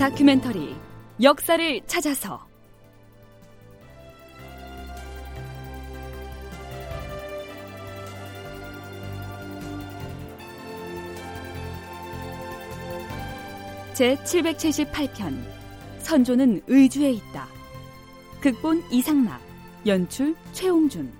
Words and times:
다큐멘터리 0.00 0.74
역사를 1.22 1.80
찾아서 1.86 2.40
제 13.92 14.14
778편 14.14 15.38
선조는 15.98 16.62
의주에 16.66 17.10
있다. 17.10 17.46
극본 18.40 18.82
이상락, 18.90 19.38
연출 19.84 20.34
최홍준. 20.52 21.19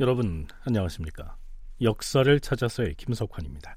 여러분 0.00 0.46
안녕하십니까? 0.64 1.36
역사를 1.82 2.40
찾아서의 2.40 2.94
김석환입니다. 2.94 3.76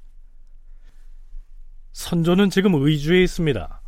선조는 1.92 2.48
지금 2.48 2.72
의주에 2.74 3.22
있습니다. 3.22 3.82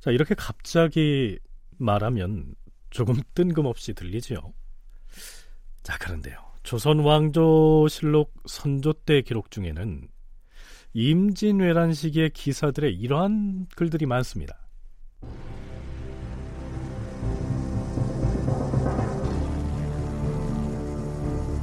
자, 0.00 0.10
이렇게 0.10 0.34
갑자기 0.34 1.38
말하면 1.78 2.56
조금 2.90 3.14
뜬금없이 3.34 3.94
들리지요. 3.94 4.52
자, 5.84 5.96
그런데요. 5.98 6.36
조선 6.64 6.98
왕조실록 6.98 8.34
선조 8.46 8.92
때 8.92 9.22
기록 9.22 9.52
중에는 9.52 10.08
임진왜란 10.92 11.94
시기의 11.94 12.30
기사들의 12.30 12.92
이러한 12.96 13.68
글들이 13.76 14.06
많습니다. 14.06 14.58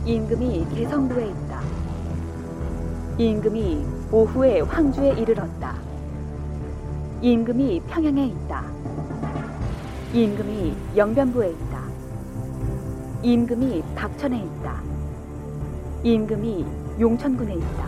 임금이 0.07 0.65
개성부에 0.73 1.27
있다. 1.27 1.61
임금이 3.17 3.85
오후에 4.09 4.61
황주에 4.61 5.09
이르렀다. 5.09 5.75
임금이 7.21 7.81
평양에 7.89 8.27
있다. 8.27 8.71
임금이 10.13 10.77
영변부에 10.95 11.49
있다. 11.49 11.87
임금이 13.21 13.83
박천에 13.95 14.37
있다. 14.39 14.81
임금이 16.05 16.65
용천군에 17.01 17.55
있다. 17.55 17.87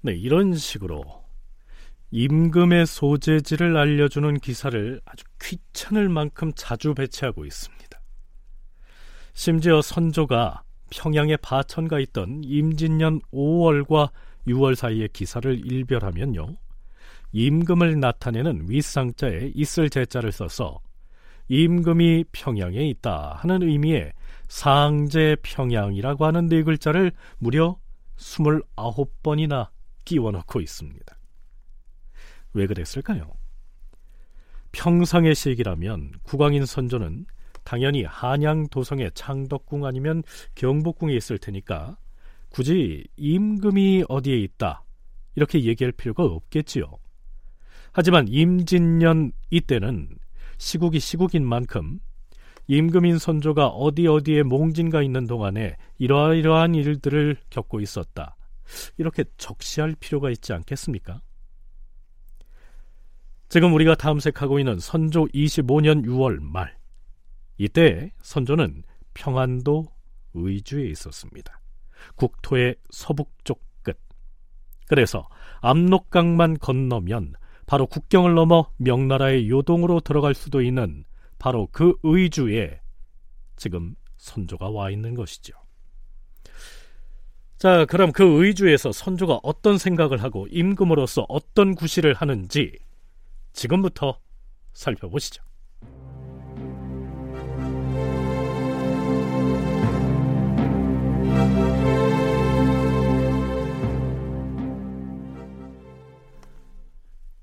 네, 0.00 0.12
이런 0.14 0.54
식으로 0.54 1.17
임금의 2.10 2.86
소재지를 2.86 3.76
알려주는 3.76 4.40
기사를 4.40 5.00
아주 5.04 5.24
귀찮을 5.42 6.08
만큼 6.08 6.52
자주 6.56 6.94
배치하고 6.94 7.44
있습니다. 7.44 8.00
심지어 9.34 9.82
선조가 9.82 10.62
평양에 10.90 11.36
파천가 11.36 12.00
있던 12.00 12.42
임진년 12.44 13.20
5월과 13.32 14.10
6월 14.46 14.74
사이의 14.74 15.10
기사를 15.12 15.64
일별하면요. 15.64 16.56
임금을 17.32 18.00
나타내는 18.00 18.70
윗상자에 18.70 19.52
있을 19.54 19.90
제자를 19.90 20.32
써서 20.32 20.80
임금이 21.48 22.24
평양에 22.32 22.88
있다 22.88 23.34
하는 23.40 23.62
의미의 23.62 24.12
상제 24.48 25.36
평양이라고 25.42 26.24
하는 26.24 26.46
네 26.46 26.62
글자를 26.62 27.12
무려 27.38 27.78
29번이나 28.16 29.68
끼워 30.06 30.30
넣고 30.30 30.60
있습니다. 30.60 31.17
왜 32.58 32.66
그랬을까요? 32.66 33.32
평상의 34.72 35.34
시기라면 35.34 36.12
국왕인 36.24 36.66
선조는 36.66 37.26
당연히 37.62 38.02
한양 38.02 38.66
도성의 38.68 39.12
창덕궁 39.14 39.84
아니면 39.86 40.22
경복궁에 40.56 41.14
있을 41.14 41.38
테니까 41.38 41.96
굳이 42.50 43.06
임금이 43.16 44.04
어디에 44.08 44.36
있다 44.38 44.82
이렇게 45.36 45.62
얘기할 45.64 45.92
필요가 45.92 46.24
없겠지요. 46.24 46.90
하지만 47.92 48.26
임진년 48.28 49.32
이때는 49.50 50.08
시국이 50.58 50.98
시국인 50.98 51.46
만큼 51.46 52.00
임금인 52.66 53.18
선조가 53.18 53.68
어디 53.68 54.06
어디에 54.06 54.42
몽진가 54.42 55.02
있는 55.02 55.26
동안에 55.26 55.76
이러이러한 55.98 56.74
일들을 56.74 57.36
겪고 57.50 57.80
있었다. 57.80 58.36
이렇게 58.98 59.24
적시할 59.36 59.94
필요가 59.98 60.28
있지 60.30 60.52
않겠습니까? 60.52 61.22
지금 63.48 63.72
우리가 63.72 63.94
탐색하고 63.94 64.58
있는 64.58 64.78
선조 64.78 65.26
25년 65.26 66.04
6월 66.04 66.40
말 66.40 66.76
이때 67.56 68.12
선조는 68.20 68.82
평안도 69.14 69.86
의주에 70.34 70.86
있었습니다. 70.90 71.60
국토의 72.16 72.76
서북쪽 72.90 73.62
끝. 73.82 73.98
그래서 74.86 75.28
압록강만 75.60 76.58
건너면 76.58 77.34
바로 77.66 77.86
국경을 77.86 78.34
넘어 78.34 78.70
명나라의 78.76 79.48
요동으로 79.48 80.00
들어갈 80.00 80.34
수도 80.34 80.62
있는 80.62 81.04
바로 81.38 81.68
그 81.72 81.94
의주에 82.02 82.80
지금 83.56 83.94
선조가 84.18 84.70
와 84.70 84.90
있는 84.90 85.14
것이죠. 85.14 85.54
자, 87.56 87.86
그럼 87.86 88.12
그 88.12 88.44
의주에서 88.44 88.92
선조가 88.92 89.40
어떤 89.42 89.78
생각을 89.78 90.22
하고 90.22 90.46
임금으로서 90.50 91.26
어떤 91.28 91.74
구실을 91.74 92.14
하는지 92.14 92.78
지금부터 93.58 94.20
살펴보시죠. 94.72 95.42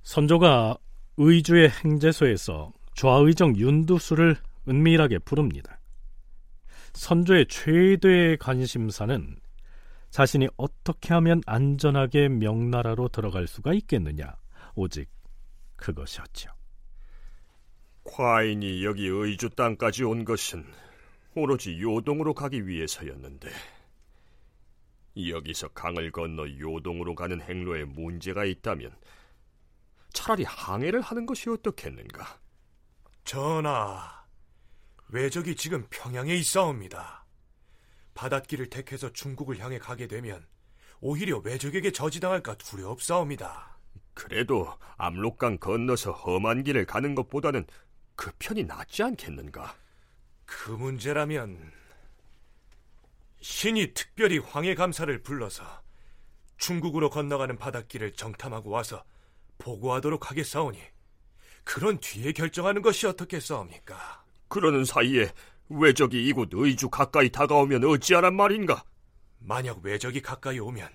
선조가 0.04 0.78
의주의 1.18 1.70
행제소에서 1.70 2.72
좌의정 2.94 3.58
윤두수를 3.58 4.38
은밀하게 4.70 5.20
부릅니다. 5.20 5.82
선조의 6.94 7.48
최대의 7.48 8.38
관심사는 8.38 9.36
자신이 10.12 10.48
어떻게 10.56 11.14
하면 11.14 11.42
안전하게 11.46 12.30
명나라로 12.30 13.10
들어갈 13.10 13.48
수가 13.48 13.74
있겠느냐, 13.74 14.34
오직 14.76 15.10
그것이었죠. 15.76 16.50
과인이 18.04 18.86
여기 18.86 19.08
의주 19.08 19.50
땅까지 19.50 20.04
온 20.04 20.26
것은 20.26 20.66
오로지 21.34 21.82
요동으로 21.82 22.34
가기 22.34 22.68
위해서였는데 22.68 23.52
여기서 25.18 25.70
강을 25.70 26.12
건너 26.12 26.48
요동으로 26.48 27.16
가는 27.16 27.42
행로에 27.42 27.86
문제가 27.86 28.46
있다면 28.46 28.96
차라리 30.14 30.44
항해를 30.44 31.02
하는 31.02 31.26
것이 31.26 31.50
어떻겠는가? 31.50 32.40
전하, 33.24 34.26
외적이 35.10 35.56
지금 35.56 35.86
평양에 35.90 36.34
있사옵니다. 36.36 37.26
바닷길을 38.14 38.70
택해서 38.70 39.12
중국을 39.12 39.60
향해 39.60 39.78
가게 39.78 40.08
되면 40.08 40.46
오히려 41.02 41.40
외적에게 41.40 41.92
저지당할까 41.92 42.56
두렵사옵니다. 42.56 43.75
그래도 44.16 44.74
압록강 44.98 45.60
건너서 45.60 46.12
험한 46.12 46.64
길을 46.64 46.86
가는 46.86 47.14
것보다는 47.14 47.68
그 48.16 48.32
편이 48.40 48.64
낫지 48.64 49.04
않겠는가? 49.04 49.76
그 50.46 50.72
문제라면 50.72 51.72
신이 53.42 53.94
특별히 53.94 54.40
황해 54.40 54.74
감사를 54.74 55.22
불러서 55.22 55.64
중국으로 56.58 57.10
건너가는 57.10 57.58
바닷길을 57.58 58.14
정탐하고 58.14 58.72
와서 58.72 59.04
보고하도록 59.58 60.32
하겠사오니 60.32 60.80
그런 61.64 62.00
뒤에 62.00 62.32
결정하는 62.32 62.82
것이 62.82 63.06
어떻겠사옵니까? 63.08 64.24
그러는 64.48 64.86
사이에 64.86 65.32
외적이 65.68 66.26
이곳 66.26 66.50
의주 66.54 66.90
가까이 66.90 67.30
다가오면 67.30 67.84
어찌하란 67.84 68.36
말인가? 68.36 68.84
만약 69.40 69.84
외적이 69.84 70.22
가까이 70.22 70.60
오면 70.60 70.88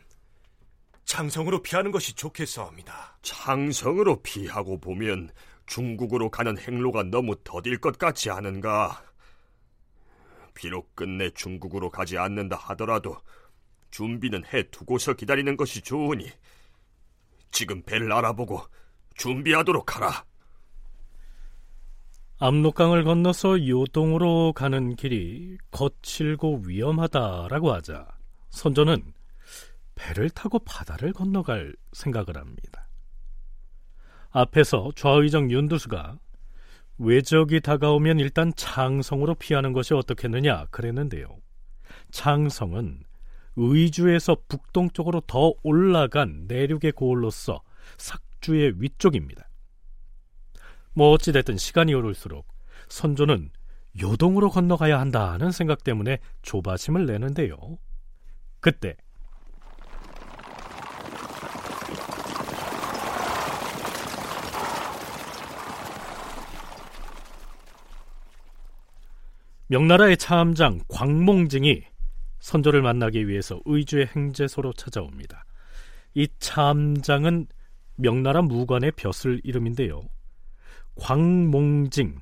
창성으로 1.10 1.60
피하는 1.60 1.90
것이 1.90 2.14
좋겠사옵니다. 2.14 3.18
창성으로 3.22 4.22
피하고 4.22 4.78
보면 4.78 5.30
중국으로 5.66 6.30
가는 6.30 6.56
행로가 6.56 7.02
너무 7.02 7.34
더딜 7.42 7.78
것 7.78 7.98
같지 7.98 8.30
않은가? 8.30 9.02
비록 10.54 10.94
끝내 10.94 11.28
중국으로 11.30 11.90
가지 11.90 12.16
않는다 12.16 12.54
하더라도 12.54 13.16
준비는 13.90 14.44
해 14.52 14.62
두고서 14.70 15.14
기다리는 15.14 15.56
것이 15.56 15.82
좋으니 15.82 16.30
지금 17.50 17.82
배를 17.82 18.12
알아보고 18.12 18.62
준비하도록 19.16 19.96
하라. 19.96 20.24
압록강을 22.38 23.02
건너서 23.02 23.66
요동으로 23.66 24.52
가는 24.52 24.94
길이 24.94 25.58
거칠고 25.72 26.62
위험하다라고 26.66 27.72
하자 27.72 28.06
선조는 28.50 29.19
배를 30.00 30.30
타고 30.30 30.58
바다를 30.60 31.12
건너갈 31.12 31.74
생각을 31.92 32.36
합니다. 32.36 32.88
앞에서 34.30 34.92
좌의정 34.96 35.50
윤두수가 35.50 36.18
외적이 36.98 37.60
다가오면 37.60 38.18
일단 38.18 38.52
창성으로 38.56 39.34
피하는 39.34 39.72
것이 39.72 39.92
어떻겠느냐 39.92 40.66
그랬는데요. 40.66 41.38
창성은 42.12 43.02
의주에서 43.56 44.36
북동쪽으로 44.48 45.20
더 45.26 45.52
올라간 45.62 46.46
내륙의 46.48 46.92
고을로서 46.92 47.62
삭주의 47.98 48.72
위쪽입니다. 48.76 49.48
뭐 50.94 51.10
어찌됐든 51.10 51.58
시간이 51.58 51.92
오를수록 51.92 52.46
선조는 52.88 53.50
요동으로 54.00 54.50
건너가야 54.50 54.98
한다는 54.98 55.50
생각 55.50 55.84
때문에 55.84 56.18
조바심을 56.42 57.06
내는데요. 57.06 57.56
그때 58.60 58.96
명나라의 69.70 70.16
차함장 70.16 70.80
광몽징이 70.88 71.84
선조를 72.40 72.82
만나기 72.82 73.28
위해서 73.28 73.60
의주의 73.66 74.04
행제소로 74.04 74.72
찾아옵니다. 74.72 75.44
이 76.14 76.26
차함장은 76.40 77.46
명나라 77.94 78.42
무관의 78.42 78.90
벼슬 78.96 79.40
이름인데요. 79.44 80.02
광몽징이라고 80.96 82.18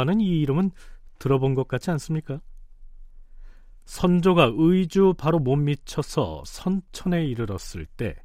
하는 0.00 0.18
이 0.22 0.40
이름은 0.40 0.70
들어본 1.18 1.54
것 1.54 1.68
같지 1.68 1.90
않습니까? 1.90 2.40
선조가 3.84 4.52
의주 4.56 5.12
바로 5.18 5.38
못 5.38 5.56
미쳐서 5.56 6.42
선천에 6.46 7.26
이르렀을 7.26 7.84
때 7.84 8.16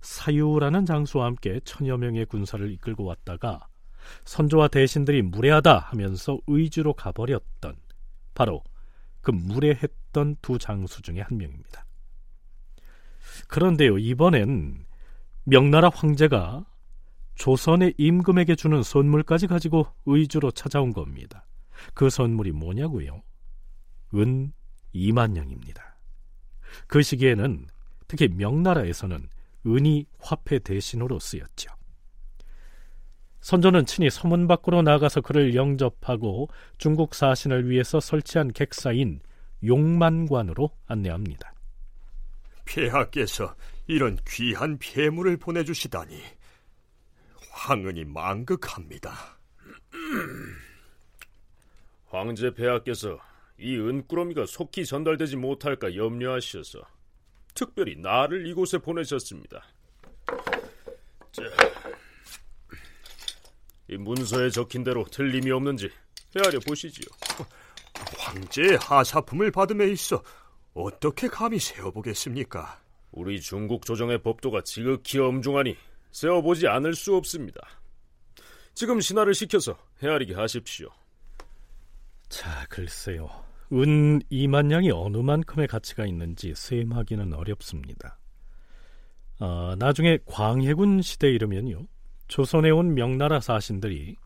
사유라는 0.00 0.84
장수와 0.84 1.26
함께 1.26 1.60
천여 1.62 1.96
명의 1.98 2.26
군사를 2.26 2.68
이끌고 2.72 3.04
왔다가 3.04 3.68
선조와 4.24 4.68
대신들이 4.68 5.22
무례하다 5.22 5.78
하면서 5.78 6.38
의주로 6.46 6.92
가버렸던 6.92 7.76
바로 8.34 8.62
그 9.20 9.30
무례했던 9.30 10.36
두 10.40 10.58
장수 10.58 11.02
중에 11.02 11.20
한 11.20 11.38
명입니다. 11.38 11.84
그런데요, 13.48 13.98
이번엔 13.98 14.84
명나라 15.44 15.90
황제가 15.92 16.64
조선의 17.34 17.94
임금에게 17.96 18.56
주는 18.56 18.82
선물까지 18.82 19.46
가지고 19.46 19.86
의주로 20.06 20.50
찾아온 20.50 20.92
겁니다. 20.92 21.46
그 21.94 22.10
선물이 22.10 22.52
뭐냐고요? 22.52 23.22
은 24.14 24.52
2만 24.94 25.32
냥입니다. 25.32 25.98
그 26.86 27.02
시기에는 27.02 27.66
특히 28.08 28.28
명나라에서는 28.28 29.28
은이 29.66 30.06
화폐 30.18 30.58
대신으로 30.58 31.18
쓰였죠. 31.18 31.77
선조는 33.48 33.86
친히 33.86 34.10
서문 34.10 34.46
밖으로 34.46 34.82
나가서 34.82 35.22
그를 35.22 35.54
영접하고 35.54 36.50
중국 36.76 37.14
사신을 37.14 37.70
위해서 37.70 37.98
설치한 37.98 38.52
객사인 38.52 39.20
용만관으로 39.64 40.70
안내합니다. 40.86 41.54
폐하께서 42.66 43.54
이런 43.86 44.18
귀한 44.28 44.76
폐물을 44.78 45.38
보내주시다니 45.38 46.20
황은이 47.48 48.04
망극합니다. 48.04 49.38
황제 52.08 52.52
폐하께서 52.52 53.18
이 53.58 53.78
은꾸러미가 53.78 54.44
속히 54.44 54.84
전달되지 54.84 55.36
못할까 55.36 55.96
염려하셔서 55.96 56.82
특별히 57.54 57.96
나를 57.96 58.46
이곳에 58.46 58.76
보내셨습니다. 58.76 59.64
자, 61.32 61.67
이 63.88 63.96
문서에 63.96 64.50
적힌 64.50 64.84
대로 64.84 65.04
틀림이 65.04 65.50
없는지 65.50 65.90
헤아려 66.36 66.58
보시지요. 66.60 67.06
황제의 68.18 68.78
하사품을 68.80 69.50
받음에 69.50 69.88
있어 69.88 70.22
어떻게 70.74 71.28
감히 71.28 71.58
세어보겠습니까? 71.58 72.80
우리 73.12 73.40
중국 73.40 73.84
조정의 73.84 74.22
법도가 74.22 74.62
지극히 74.62 75.18
엄중하니 75.18 75.76
세어보지 76.12 76.68
않을 76.68 76.94
수 76.94 77.16
없습니다. 77.16 77.60
지금 78.74 79.00
신하를 79.00 79.34
시켜서 79.34 79.76
헤아리게 80.02 80.34
하십시오. 80.34 80.88
자, 82.28 82.66
글쎄요. 82.68 83.28
은 83.72 84.20
2만 84.30 84.66
냥이 84.66 84.90
어느 84.90 85.16
만큼의 85.16 85.66
가치가 85.66 86.06
있는지 86.06 86.54
셈하기는 86.54 87.32
어렵습니다. 87.34 88.18
아, 89.40 89.76
나중에 89.78 90.18
광해군 90.26 91.02
시대 91.02 91.30
이르면요. 91.30 91.86
조선에 92.28 92.70
온 92.70 92.94
명나라 92.94 93.40
사신들이 93.40 94.16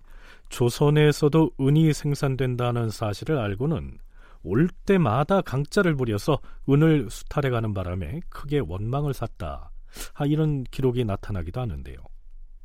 조선에서도 0.48 1.52
은이 1.60 1.92
생산된다는 1.92 2.90
사실을 2.90 3.38
알고는 3.38 3.98
올 4.44 4.68
때마다 4.84 5.40
강짜를 5.40 5.94
부려서 5.96 6.38
은을 6.68 7.08
수탈해가는 7.10 7.72
바람에 7.74 8.20
크게 8.28 8.58
원망을 8.58 9.14
샀다. 9.14 9.70
아, 10.14 10.26
이런 10.26 10.64
기록이 10.64 11.04
나타나기도 11.04 11.60
하는데요. 11.60 11.96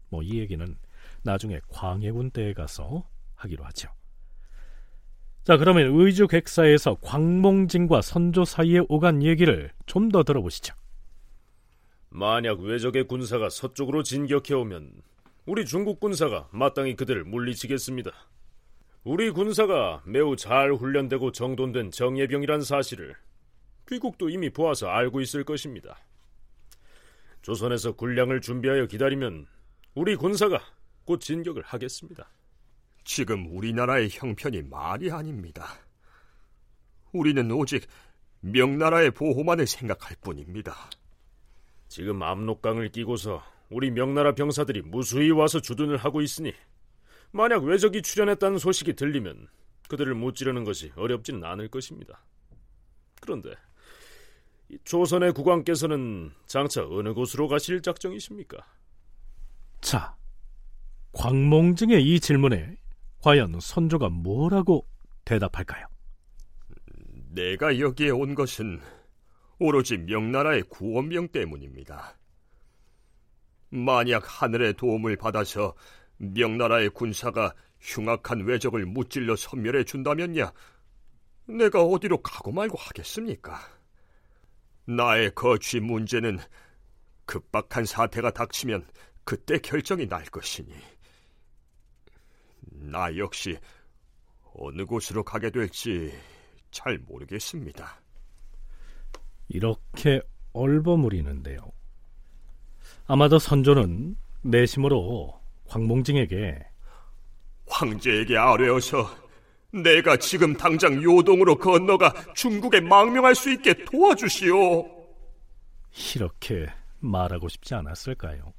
뭐 0.09 0.21
이 0.23 0.39
얘기는 0.39 0.75
나중에 1.23 1.59
광해군 1.69 2.31
때에 2.31 2.53
가서 2.53 3.07
하기로 3.35 3.63
하죠. 3.65 3.89
자, 5.43 5.57
그러면 5.57 5.93
의주 5.99 6.27
객사에서 6.27 6.95
광몽진과 7.01 8.01
선조 8.01 8.43
사이에 8.43 8.81
오간 8.89 9.23
얘기를 9.23 9.71
좀 9.85 10.09
더 10.09 10.23
들어보시죠. 10.23 10.73
만약 12.09 12.59
외적의 12.59 13.07
군사가 13.07 13.49
서쪽으로 13.49 14.03
진격해 14.03 14.53
오면 14.53 14.91
우리 15.47 15.63
중국 15.65 16.01
군사가 16.01 16.49
마땅히 16.51 16.97
그들을 16.97 17.23
물리치겠습니다. 17.23 18.11
우리 19.05 19.31
군사가 19.31 20.03
매우 20.05 20.35
잘 20.35 20.73
훈련되고 20.73 21.31
정돈된 21.31 21.91
정예병이란 21.91 22.63
사실을 22.63 23.15
귀국도 23.87 24.29
이미 24.29 24.49
보아서 24.49 24.89
알고 24.89 25.21
있을 25.21 25.45
것입니다. 25.45 25.97
조선에서 27.43 27.93
군량을 27.93 28.41
준비하여 28.41 28.87
기다리면 28.87 29.47
우리 29.95 30.17
군사가 30.17 30.59
곧 31.05 31.21
진격을 31.21 31.61
하겠습니다. 31.61 32.29
지금 33.05 33.47
우리나라의 33.55 34.09
형편이 34.11 34.63
말이 34.63 35.09
아닙니다. 35.09 35.65
우리는 37.13 37.49
오직 37.51 37.87
명나라의 38.41 39.11
보호만을 39.11 39.65
생각할 39.65 40.17
뿐입니다. 40.19 40.75
지금 41.87 42.21
압록강을 42.21 42.89
끼고서 42.89 43.41
우리 43.69 43.91
명나라 43.91 44.33
병사들이 44.33 44.81
무수히 44.83 45.31
와서 45.31 45.59
주둔을 45.59 45.97
하고 45.97 46.21
있으니 46.21 46.53
만약 47.31 47.63
외적이 47.63 48.01
출현했다는 48.01 48.57
소식이 48.57 48.93
들리면 48.93 49.47
그들을 49.89 50.13
무찌르는 50.15 50.63
것이 50.63 50.91
어렵지는 50.95 51.43
않을 51.43 51.69
것입니다. 51.69 52.23
그런데 53.21 53.51
조선의 54.83 55.33
국왕께서는 55.33 56.31
장차 56.45 56.85
어느 56.85 57.13
곳으로 57.13 57.47
가실 57.47 57.81
작정이십니까? 57.81 58.57
자, 59.81 60.15
광몽증의 61.13 62.03
이 62.03 62.19
질문에 62.19 62.77
과연 63.21 63.59
선조가 63.59 64.09
뭐라고 64.09 64.87
대답할까요? 65.25 65.87
내가 67.31 67.79
여기에 67.79 68.09
온 68.09 68.35
것은 68.35 68.79
오로지 69.59 69.97
명나라의 69.97 70.63
구원명 70.63 71.27
때문입니다. 71.29 72.16
만약 73.69 74.23
하늘의 74.25 74.73
도움을 74.73 75.15
받아서 75.17 75.75
명나라의 76.17 76.89
군사가 76.89 77.53
흉악한 77.79 78.45
외적을 78.45 78.85
무찔러 78.85 79.35
섬멸해 79.35 79.83
준다면야 79.83 80.51
내가 81.45 81.83
어디로 81.83 82.21
가고 82.21 82.51
말고 82.51 82.77
하겠습니까? 82.77 83.59
나의 84.85 85.33
거취 85.35 85.79
문제는 85.79 86.39
급박한 87.25 87.85
사태가 87.85 88.31
닥치면 88.31 88.87
그때 89.23 89.59
결정이 89.59 90.07
날 90.07 90.23
것이니 90.25 90.73
나 92.61 93.15
역시 93.17 93.57
어느 94.53 94.85
곳으로 94.85 95.23
가게 95.23 95.49
될지 95.49 96.17
잘 96.71 96.97
모르겠습니다. 96.97 98.01
이렇게 99.49 100.21
얼버무리는데요. 100.53 101.76
아마도 103.07 103.39
선조는 103.39 104.15
내심으로 104.41 105.39
광몽징에게 105.67 106.59
황제에게 107.67 108.37
아뢰어서 108.37 109.09
내가 109.71 110.17
지금 110.17 110.55
당장 110.55 111.01
요동으로 111.03 111.57
건너가 111.57 112.13
중국에 112.33 112.79
망명할 112.81 113.35
수 113.35 113.51
있게 113.51 113.73
도와주시오. 113.85 114.89
이렇게 116.15 116.67
말하고 116.99 117.49
싶지 117.49 117.75
않았을까요? 117.75 118.53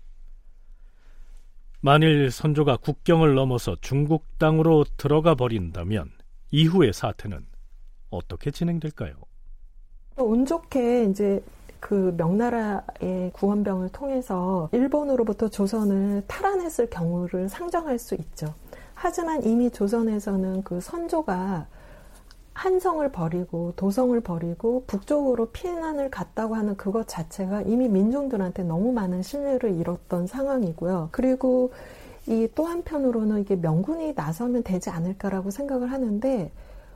만일 1.81 2.31
선조가 2.31 2.79
국경을 2.79 3.35
넘어서 3.35 3.77
중국 3.81 4.27
땅으로 4.39 4.85
들어가 4.97 5.35
버린다면 5.35 6.11
이후의 6.51 6.93
사태는 6.93 7.47
어떻게 8.11 8.51
진행될까요? 8.51 9.15
운 10.17 10.45
좋게 10.45 11.05
이제 11.05 11.41
그 11.81 12.15
명나라의 12.17 13.33
구원병을 13.33 13.91
통해서 13.91 14.69
일본으로부터 14.73 15.49
조선을 15.49 16.25
탈환했을 16.27 16.91
경우를 16.91 17.49
상정할 17.49 17.99
수 17.99 18.15
있죠. 18.15 18.55
하지만 18.95 19.43
이미 19.45 19.71
조선에서는 19.71 20.65
그 20.65 20.81
선조가 20.81 21.67
한성을 22.55 23.09
버리고 23.13 23.73
도성을 23.77 24.21
버리고 24.21 24.83
북쪽으로 24.89 25.47
피난을 25.51 26.11
갔다고 26.11 26.57
하는 26.57 26.77
그것 26.77 27.07
자체가 27.07 27.63
이미 27.63 27.89
민중들한테 27.89 28.65
너무 28.65 28.93
많은 28.93 29.23
신뢰를 29.23 29.77
잃었던 29.77 30.27
상황이고요. 30.27 31.11
그리고 31.13 31.71
이 32.27 32.47
또 32.55 32.65
한편으로는 32.65 33.41
이게 33.41 33.57
명군이 33.57 34.13
나서면 34.15 34.63
되지 34.63 34.91
않을까라고 34.91 35.51
생각을 35.51 35.91
하는데 35.93 36.51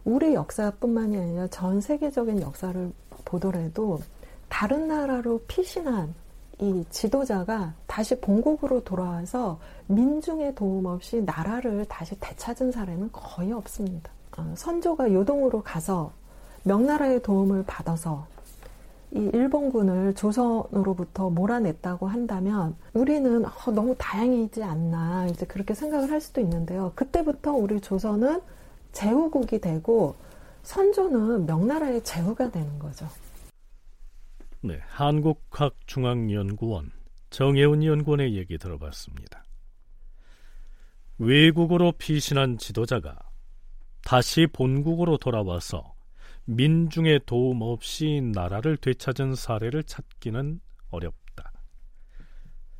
우리 0.04 0.34
역사뿐만이 0.34 1.16
아니라 1.16 1.46
전 1.46 1.80
세계적인 1.80 2.42
역사를 2.42 2.92
보더라도 3.24 4.00
다른 4.52 4.86
나라로 4.86 5.40
피신한 5.48 6.14
이 6.60 6.84
지도자가 6.90 7.72
다시 7.86 8.20
본국으로 8.20 8.84
돌아와서 8.84 9.58
민중의 9.86 10.54
도움 10.54 10.84
없이 10.84 11.22
나라를 11.22 11.86
다시 11.86 12.14
되찾은 12.20 12.70
사례는 12.70 13.08
거의 13.12 13.50
없습니다. 13.52 14.10
어, 14.36 14.52
선조가 14.54 15.10
요동으로 15.10 15.62
가서 15.62 16.12
명나라의 16.64 17.22
도움을 17.22 17.64
받아서 17.66 18.26
이 19.10 19.30
일본군을 19.32 20.14
조선으로부터 20.16 21.30
몰아냈다고 21.30 22.06
한다면 22.06 22.76
우리는 22.92 23.46
어, 23.46 23.50
너무 23.74 23.94
다행이지 23.96 24.62
않나 24.62 25.28
이제 25.28 25.46
그렇게 25.46 25.72
생각을 25.72 26.10
할 26.10 26.20
수도 26.20 26.42
있는데요. 26.42 26.92
그때부터 26.94 27.52
우리 27.52 27.80
조선은 27.80 28.42
제후국이 28.92 29.62
되고 29.62 30.14
선조는 30.62 31.46
명나라의 31.46 32.04
제후가 32.04 32.50
되는 32.50 32.78
거죠. 32.78 33.06
네, 34.64 34.80
한국학중앙연구원 34.86 36.92
정혜운 37.30 37.82
연구원의 37.82 38.36
얘기 38.36 38.58
들어봤습니다. 38.58 39.42
외국으로 41.18 41.90
피신한 41.90 42.58
지도자가 42.58 43.18
다시 44.04 44.46
본국으로 44.46 45.18
돌아와서 45.18 45.96
민중의 46.44 47.22
도움 47.26 47.62
없이 47.62 48.20
나라를 48.32 48.76
되찾은 48.76 49.34
사례를 49.34 49.82
찾기는 49.82 50.60
어렵다. 50.90 51.50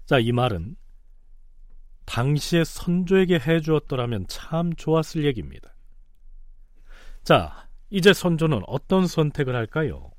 자, 0.07 0.21
이 0.21 0.31
말은 0.31 0.77
당시의 2.05 2.65
선조에게 2.65 3.41
해주었더라면 3.41 4.29
참 4.29 4.73
좋았을 4.75 5.25
얘기입니다. 5.25 5.75
자, 7.25 7.69
이제 7.91 8.13
선조는 8.13 8.63
어떤 8.69 9.09
선택을 9.09 9.57
할까요? 9.57 10.13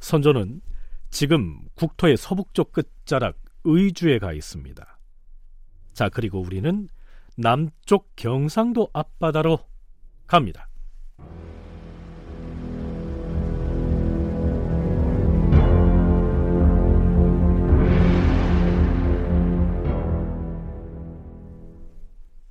선조는 0.00 0.60
지금 1.10 1.60
국토의 1.74 2.16
서북쪽 2.16 2.72
끝자락 2.72 3.36
의주에 3.64 4.18
가 4.18 4.32
있습니다. 4.32 4.98
자, 5.92 6.08
그리고 6.08 6.40
우리는 6.40 6.88
남쪽 7.36 8.14
경상도 8.16 8.88
앞바다로 8.92 9.58
갑니다. 10.26 10.68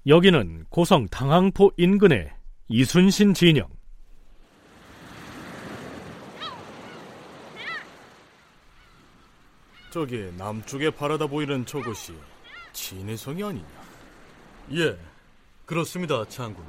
여기는 0.05 0.65
고성 0.69 1.05
당항포 1.07 1.71
인근의 1.77 2.31
이순신 2.69 3.33
진영. 3.33 3.76
저기 9.97 10.31
남쪽에 10.37 10.91
바라다 10.91 11.25
보이는 11.25 11.65
저것이 11.65 12.13
진해성이 12.71 13.43
아니냐? 13.43 13.65
예, 14.73 14.95
그렇습니다, 15.65 16.23
장군. 16.29 16.63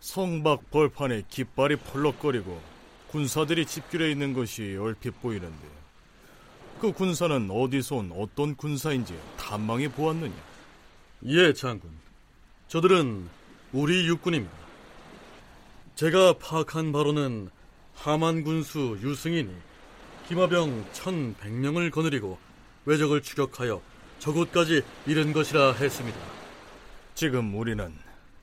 성박 0.00 0.70
벌판에 0.70 1.22
깃발이 1.30 1.76
펄럭거리고 1.76 2.60
군사들이 3.06 3.64
집결해 3.64 4.10
있는 4.10 4.34
것이 4.34 4.76
얼핏 4.78 5.18
보이는데 5.22 5.66
그 6.78 6.92
군사는 6.92 7.50
어디서 7.50 7.96
온 7.96 8.12
어떤 8.14 8.54
군사인지 8.54 9.18
탐망해 9.38 9.90
보았느냐? 9.90 10.34
예, 11.24 11.54
장군. 11.54 11.90
저들은 12.66 13.30
우리 13.72 14.06
육군입니다. 14.08 14.54
제가 15.94 16.34
파악한 16.34 16.92
바로는 16.92 17.48
하만 17.94 18.44
군수 18.44 18.98
유승인이 19.00 19.54
기마병 20.28 20.84
1100명을 20.92 21.90
거느리고 21.90 22.38
외적을 22.88 23.20
추격하여 23.20 23.82
저곳까지 24.18 24.82
이른 25.06 25.34
것이라 25.34 25.74
했습니다. 25.74 26.18
지금 27.14 27.54
우리는 27.54 27.94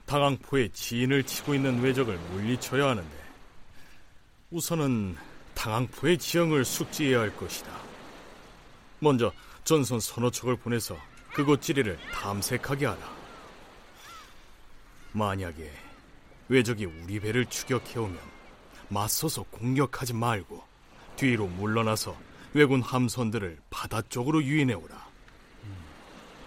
당항포에 0.05 0.69
지인을 0.69 1.23
치고 1.23 1.55
있는 1.55 1.81
외적을 1.81 2.15
물리쳐야 2.15 2.89
하는데 2.89 3.09
우선은 4.51 5.17
당항포의 5.55 6.19
지형을 6.19 6.63
숙지해야 6.63 7.21
할 7.21 7.35
것이다. 7.35 7.71
먼저 8.99 9.33
전선 9.63 9.99
서너 9.99 10.29
척을 10.29 10.57
보내서 10.57 10.95
그곳 11.33 11.63
지리를 11.63 11.97
탐색하게 12.13 12.85
하라. 12.85 13.15
만약에 15.13 15.71
외적이 16.49 16.85
우리 16.85 17.19
배를 17.19 17.47
추격해오면 17.47 18.19
맞서서 18.89 19.41
공격하지 19.49 20.13
말고 20.13 20.63
뒤로 21.15 21.47
물러나서 21.47 22.15
왜군 22.55 22.81
함선들을 22.81 23.57
바다 23.69 24.01
쪽으로 24.03 24.41
유인해오라. 24.41 24.95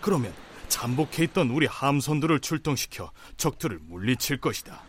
그러면 0.01 0.33
잠복해 0.69 1.25
있던 1.25 1.51
우리 1.51 1.67
함선들을 1.67 2.41
출동시켜 2.41 3.13
적들을 3.37 3.79
물리칠 3.83 4.41
것이다. 4.41 4.81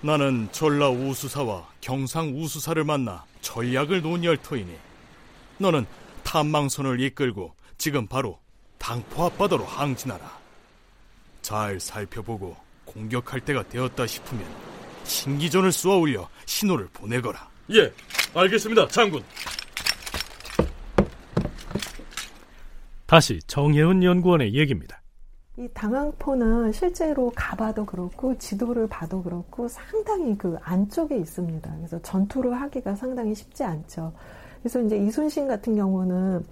나는 0.00 0.48
전라 0.50 0.90
우수사와 0.90 1.68
경상 1.80 2.34
우수사를 2.34 2.82
만나 2.82 3.24
전략을 3.40 4.02
논의할 4.02 4.38
터이니 4.38 4.76
너는 5.58 5.86
탐망선을 6.24 6.98
이끌고 7.00 7.54
지금 7.78 8.08
바로 8.08 8.40
당포 8.76 9.26
앞바다로 9.26 9.64
항진하라. 9.64 10.36
잘 11.42 11.78
살펴보고 11.78 12.56
공격할 12.86 13.40
때가 13.42 13.68
되었다 13.68 14.04
싶으면 14.04 14.44
신기전을 15.04 15.70
쏘아 15.70 15.96
올려 15.96 16.28
신호를 16.44 16.88
보내거라. 16.92 17.48
예, 17.70 17.92
알겠습니다, 18.34 18.88
장군. 18.88 19.22
다시 23.06 23.40
정혜은 23.46 24.02
연구원의 24.02 24.54
얘기입니다. 24.54 25.00
이 25.56 25.66
당항포는 25.74 26.72
실제로 26.72 27.32
가봐도 27.34 27.84
그렇고 27.84 28.36
지도를 28.38 28.86
봐도 28.86 29.22
그렇고 29.22 29.66
상당히 29.66 30.36
그 30.38 30.56
안쪽에 30.62 31.16
있습니다. 31.16 31.74
그래서 31.78 32.00
전투를 32.02 32.60
하기가 32.60 32.94
상당히 32.94 33.34
쉽지 33.34 33.64
않죠. 33.64 34.12
그래서 34.62 34.80
이제 34.82 34.96
이순신 34.96 35.48
같은 35.48 35.74
경우는 35.74 36.44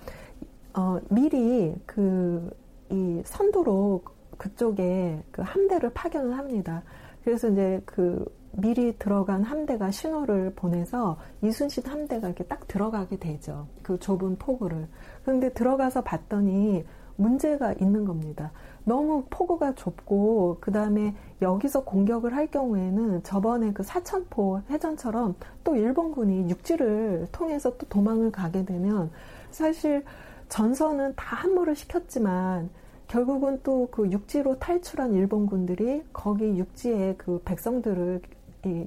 어, 0.74 0.98
미리 1.10 1.74
그 1.86 2.50
이 2.90 3.22
선도로 3.24 4.02
그쪽에 4.38 5.22
그 5.30 5.42
함대를 5.42 5.90
파견을 5.90 6.36
합니다. 6.36 6.82
그래서 7.24 7.48
이제 7.48 7.80
그 7.84 8.24
미리 8.56 8.98
들어간 8.98 9.42
함대가 9.42 9.90
신호를 9.90 10.54
보내서 10.56 11.18
이순신 11.42 11.86
함대가 11.86 12.28
이렇게 12.28 12.44
딱 12.44 12.66
들어가게 12.66 13.18
되죠. 13.18 13.66
그 13.82 13.98
좁은 13.98 14.36
포구를. 14.38 14.88
그런데 15.24 15.52
들어가서 15.52 16.02
봤더니 16.02 16.84
문제가 17.16 17.72
있는 17.74 18.04
겁니다. 18.04 18.52
너무 18.84 19.24
포구가 19.30 19.74
좁고 19.74 20.58
그 20.60 20.70
다음에 20.70 21.14
여기서 21.42 21.84
공격을 21.84 22.34
할 22.34 22.46
경우에는 22.46 23.22
저번에 23.22 23.72
그 23.72 23.82
사천포 23.82 24.62
해전처럼 24.70 25.34
또 25.64 25.76
일본군이 25.76 26.48
육지를 26.50 27.26
통해서 27.32 27.76
또 27.76 27.86
도망을 27.88 28.30
가게 28.30 28.64
되면 28.64 29.10
사실 29.50 30.04
전선은 30.48 31.14
다 31.16 31.36
함몰을 31.36 31.74
시켰지만 31.74 32.70
결국은 33.08 33.60
또 33.62 33.88
그 33.90 34.10
육지로 34.10 34.58
탈출한 34.58 35.14
일본군들이 35.14 36.04
거기 36.12 36.58
육지에 36.58 37.14
그 37.16 37.40
백성들을 37.44 38.20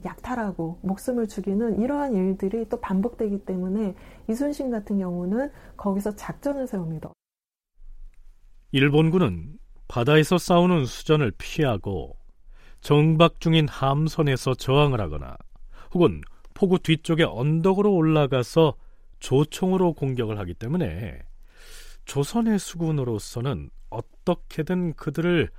약탈하고 0.05 0.79
목숨을 0.81 1.27
죽이는 1.27 1.81
이러한 1.81 2.15
일들이 2.15 2.67
또 2.69 2.79
반복되기 2.79 3.45
때문에 3.45 3.95
이순신 4.29 4.71
같은 4.71 4.99
경우는 4.99 5.51
거기서 5.77 6.15
작전을 6.15 6.67
세웁니다. 6.67 7.11
일본군은 8.71 9.57
바다에서 9.87 10.37
싸우는 10.37 10.85
수전을 10.85 11.31
피하고 11.37 12.17
정박 12.81 13.39
중인 13.39 13.67
함선에서 13.67 14.53
저항을 14.53 15.01
하거나 15.01 15.35
혹은 15.93 16.21
포구 16.53 16.79
뒤쪽의 16.79 17.25
언덕으로 17.25 17.93
올라가서 17.93 18.75
조총으로 19.19 19.93
공격을 19.93 20.37
하기 20.39 20.53
때문에 20.53 21.19
조선의 22.05 22.59
수군으로서는 22.59 23.69
어떻게든 23.89 24.93
그들을 24.93 25.49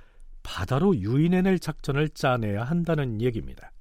바다로 0.43 0.95
유인해낼 0.95 1.59
작전을 1.59 2.09
짜내야 2.09 2.63
한다는 2.63 3.21
얘기입니다. 3.21 3.71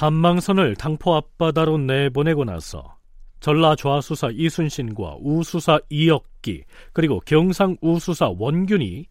탐망선을 0.00 0.76
당포 0.76 1.14
앞바다로 1.14 1.76
내보내고 1.76 2.46
나서 2.46 2.96
전라 3.40 3.76
좌수사 3.76 4.30
이순신과 4.32 5.18
우수사 5.20 5.78
이역기 5.90 6.64
그리고 6.94 7.20
경상 7.26 7.76
우수사 7.82 8.32
원균이 8.38 9.06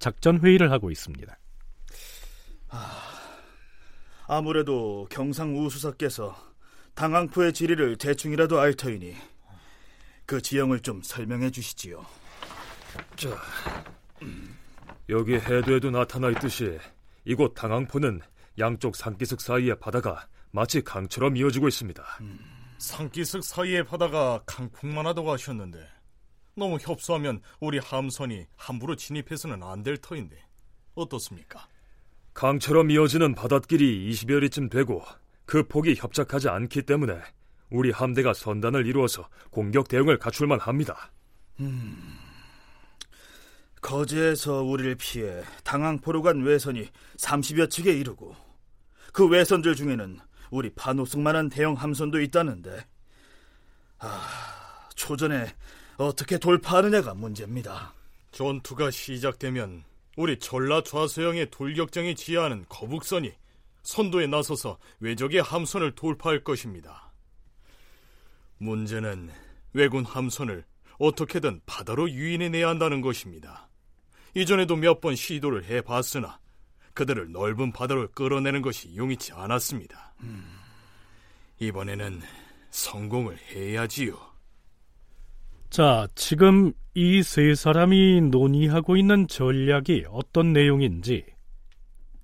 작전 0.00 0.40
회의를 0.40 0.72
하고 0.72 0.90
있습니다. 0.90 1.38
아 4.26 4.40
무래도 4.42 5.06
경상 5.12 5.56
우수사께서 5.64 6.36
당항포의 6.96 7.52
지리를 7.52 7.96
대충이라도 7.96 8.58
알 8.58 8.74
터이니 8.74 9.14
그 10.24 10.42
지형을 10.42 10.80
좀 10.80 11.02
설명해 11.04 11.52
주시지요. 11.52 12.04
자, 13.14 13.28
여기 15.08 15.34
해도에도 15.34 15.92
나타나 15.92 16.30
있듯이 16.30 16.80
이곳 17.24 17.54
당항포는 17.54 18.22
양쪽 18.58 18.94
산기슭 18.96 19.38
사이의 19.40 19.78
바다가 19.78 20.26
마치 20.50 20.82
강처럼 20.82 21.36
이어지고 21.36 21.68
있습니다. 21.68 22.02
산기슭 22.78 23.42
사이의 23.42 23.84
바다가 23.84 24.42
강풍만 24.46 25.06
하다고 25.06 25.32
하셨는데 25.32 25.86
너무 26.56 26.78
협소하면 26.80 27.40
우리 27.60 27.78
함선이 27.78 28.46
함부로 28.56 28.96
진입해서는 28.96 29.62
안 29.62 29.82
될 29.82 29.96
터인데 29.98 30.36
어떻습니까? 30.94 31.68
강처럼 32.32 32.90
이어지는 32.90 33.34
바닷길이 33.34 34.10
20여 34.10 34.40
리쯤 34.40 34.68
되고 34.68 35.02
그 35.44 35.62
폭이 35.66 35.94
협착하지 35.96 36.48
않기 36.48 36.82
때문에 36.82 37.20
우리 37.70 37.90
함대가 37.90 38.32
선단을 38.32 38.86
이루어서 38.86 39.28
공격 39.50 39.88
대응을 39.88 40.18
갖출만 40.18 40.60
합니다. 40.60 41.10
거제에서 43.80 44.62
우리를 44.62 44.94
피해 44.96 45.42
당항포로 45.64 46.22
간 46.22 46.42
외선이 46.42 46.88
30여 47.18 47.70
척에 47.70 47.92
이르고 47.92 48.34
그 49.16 49.26
외선들 49.26 49.74
중에는 49.74 50.20
우리 50.50 50.68
반호승만한 50.74 51.48
대형 51.48 51.72
함선도 51.72 52.20
있다는데 52.20 52.86
아, 53.98 54.90
초전에 54.94 55.54
어떻게 55.96 56.36
돌파하느냐가 56.36 57.14
문제입니다. 57.14 57.94
전투가 58.30 58.90
시작되면 58.90 59.84
우리 60.18 60.38
전라 60.38 60.82
좌서영의 60.82 61.50
돌격장이 61.50 62.14
지휘하는 62.14 62.66
거북선이 62.68 63.32
선도에 63.84 64.26
나서서 64.26 64.76
외적의 65.00 65.40
함선을 65.40 65.94
돌파할 65.94 66.44
것입니다. 66.44 67.10
문제는 68.58 69.30
왜군 69.72 70.04
함선을 70.04 70.66
어떻게든 70.98 71.62
바다로 71.64 72.10
유인해내야 72.10 72.68
한다는 72.68 73.00
것입니다. 73.00 73.70
이전에도 74.34 74.76
몇 74.76 75.00
번 75.00 75.16
시도를 75.16 75.64
해봤으나 75.64 76.38
그들을 76.96 77.30
넓은 77.30 77.70
바다로 77.72 78.08
끌어내는 78.12 78.62
것이 78.62 78.96
용이치 78.96 79.32
않았습니다. 79.34 80.14
이번에는 81.60 82.20
성공을 82.70 83.36
해야지요. 83.54 84.16
자, 85.70 86.08
지금 86.14 86.72
이 86.94 87.22
세 87.22 87.54
사람이 87.54 88.22
논의하고 88.30 88.96
있는 88.96 89.28
전략이 89.28 90.06
어떤 90.10 90.54
내용인지 90.54 91.26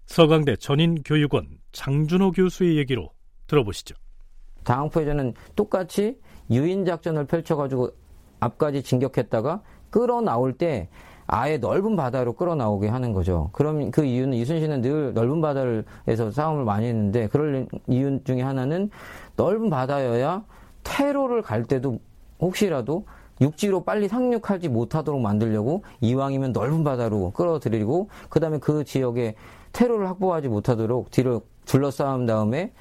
서강대 0.06 0.56
전인 0.56 1.02
교육원 1.02 1.58
장준호 1.72 2.32
교수의 2.32 2.78
얘기로 2.78 3.10
들어보시죠. 3.46 3.94
당항포에서는 4.64 5.34
똑같이 5.54 6.16
유인 6.50 6.84
작전을 6.86 7.26
펼쳐가지고 7.26 7.90
앞까지 8.40 8.82
진격했다가 8.82 9.62
끌어 9.90 10.22
나올 10.22 10.54
때 10.54 10.88
아예 11.34 11.56
넓은 11.56 11.96
바다로 11.96 12.34
끌어나오게 12.34 12.88
하는 12.88 13.14
거죠. 13.14 13.48
그럼 13.52 13.90
그 13.90 14.04
이유는 14.04 14.34
이순신은 14.34 14.82
늘 14.82 15.14
넓은 15.14 15.40
바다에서 15.40 16.30
싸움을 16.30 16.66
많이 16.66 16.86
했는데 16.86 17.26
그럴 17.28 17.66
이유 17.88 18.22
중에 18.22 18.42
하나는 18.42 18.90
넓은 19.36 19.70
바다여야 19.70 20.44
퇴로를 20.84 21.40
갈 21.40 21.64
때도 21.64 22.00
혹시라도 22.38 23.06
육지로 23.40 23.82
빨리 23.84 24.08
상륙하지 24.08 24.68
못하도록 24.68 25.22
만들려고 25.22 25.84
이왕이면 26.02 26.52
넓은 26.52 26.84
바다로 26.84 27.30
끌어들이고 27.30 28.10
그다음에 28.28 28.58
그 28.58 28.84
지역에 28.84 29.34
퇴로를 29.72 30.10
확보하지 30.10 30.48
못하도록 30.48 31.10
뒤를 31.10 31.40
둘러싸은 31.64 32.26
다음에 32.26 32.72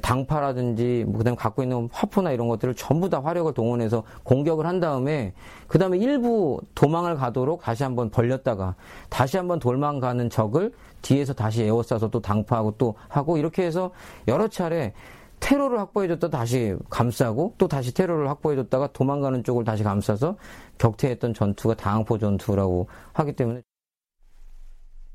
당파라든지 0.00 1.04
뭐 1.06 1.18
그다음에 1.18 1.36
갖고 1.36 1.62
있는 1.62 1.88
화포나 1.92 2.32
이런 2.32 2.48
것들을 2.48 2.74
전부 2.74 3.10
다 3.10 3.20
화력을 3.22 3.52
동원해서 3.52 4.04
공격을 4.22 4.66
한 4.66 4.80
다음에 4.80 5.34
그다음에 5.68 5.98
일부 5.98 6.60
도망을 6.74 7.16
가도록 7.16 7.62
다시 7.62 7.82
한번 7.82 8.10
벌렸다가 8.10 8.74
다시 9.10 9.36
한번 9.36 9.58
도망가는 9.58 10.30
적을 10.30 10.72
뒤에서 11.02 11.34
다시 11.34 11.64
에워싸서 11.64 12.10
또 12.10 12.20
당파하고 12.20 12.76
또 12.78 12.94
하고 13.08 13.36
이렇게 13.36 13.64
해서 13.64 13.90
여러 14.28 14.48
차례 14.48 14.94
테러를 15.40 15.78
확보해줬다 15.80 16.30
다시 16.30 16.74
감싸고 16.88 17.56
또 17.58 17.66
다시 17.66 17.92
테러를 17.92 18.28
확보해줬다가 18.28 18.92
도망가는 18.92 19.42
쪽을 19.42 19.64
다시 19.64 19.82
감싸서 19.82 20.36
격퇴했던 20.78 21.34
전투가 21.34 21.74
당항포 21.74 22.18
전투라고 22.18 22.88
하기 23.12 23.32
때문에 23.32 23.62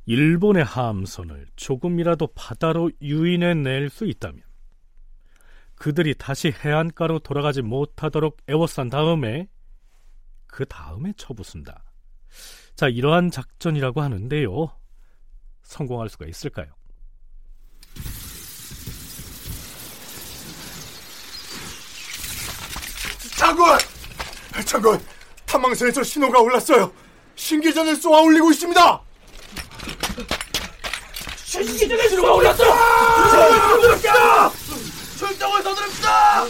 일본의 0.05 0.63
함선을 0.63 1.47
조금이라도 1.55 2.27
바다로 2.35 2.91
유인해 3.01 3.53
낼 3.53 3.89
수 3.89 4.05
있다면 4.05 4.46
그들이 5.77 6.15
다시 6.15 6.51
해안가로 6.63 7.19
돌아가지 7.19 7.61
못하도록 7.61 8.37
에워싼 8.47 8.89
다음에 8.89 9.47
그 10.47 10.65
다음에 10.65 11.13
쳐부순다. 11.15 11.83
자, 12.75 12.87
이러한 12.87 13.31
작전이라고 13.31 14.01
하는데요. 14.01 14.71
성공할 15.63 16.09
수가 16.09 16.25
있을까요? 16.25 16.67
장군! 23.37 23.77
장군! 24.65 24.99
탐망선에서 25.45 26.03
신호가 26.03 26.39
올랐어요. 26.39 26.91
신기전을 27.35 27.95
쏘아 27.95 28.21
올리고 28.21 28.51
있습니다. 28.51 29.01
신기전에 31.45 32.09
신호가 32.09 32.33
올랐어! 32.33 32.63
서두릅시다! 33.29 34.49
출동을 35.17 35.63
서두릅시다! 35.63 36.45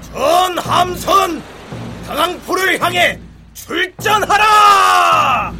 전 0.00 0.58
함선 0.58 1.42
당항포를 2.06 2.80
향해 2.80 3.20
출전하라! 3.52 5.59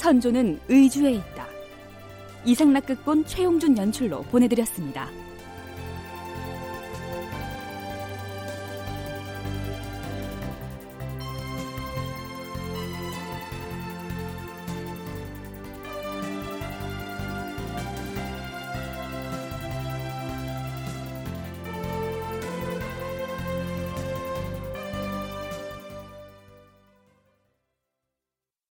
선조는 0.00 0.60
의주에 0.70 1.10
있다. 1.10 1.46
이상락극본 2.46 3.26
최용준 3.26 3.76
연출로 3.76 4.22
보내드렸습니다. 4.30 5.10